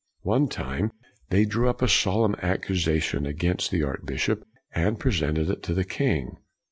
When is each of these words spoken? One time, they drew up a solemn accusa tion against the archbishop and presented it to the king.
One 0.23 0.47
time, 0.47 0.91
they 1.29 1.45
drew 1.45 1.69
up 1.69 1.83
a 1.83 1.87
solemn 1.87 2.33
accusa 2.37 2.99
tion 3.03 3.27
against 3.27 3.69
the 3.69 3.83
archbishop 3.83 4.47
and 4.73 4.99
presented 4.99 5.51
it 5.51 5.61
to 5.61 5.75
the 5.75 5.85
king. 5.85 6.37